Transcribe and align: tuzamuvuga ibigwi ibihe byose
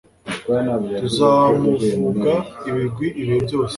tuzamuvuga 0.99 2.33
ibigwi 2.69 3.07
ibihe 3.21 3.37
byose 3.45 3.69